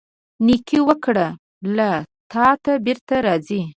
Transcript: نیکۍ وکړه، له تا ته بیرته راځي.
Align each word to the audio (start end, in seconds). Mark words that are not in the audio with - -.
نیکۍ 0.45 0.79
وکړه، 0.87 1.27
له 1.75 1.89
تا 2.31 2.47
ته 2.63 2.71
بیرته 2.85 3.15
راځي. 3.25 3.61